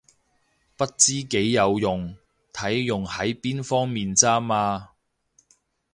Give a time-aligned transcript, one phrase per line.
[0.77, 2.17] 不知幾有用，
[2.51, 4.93] 睇用喺邊方面咋嘛